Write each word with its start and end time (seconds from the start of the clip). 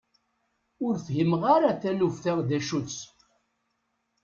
Ur 0.85 0.95
fhimeɣ 1.05 1.41
ara 1.55 1.71
taluft-a 1.81 2.33
d 2.47 2.49
acu-tt. 2.57 3.01